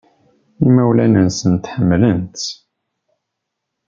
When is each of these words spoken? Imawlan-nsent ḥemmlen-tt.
Imawlan-nsent 0.67 1.69
ḥemmlen-tt. 1.73 2.45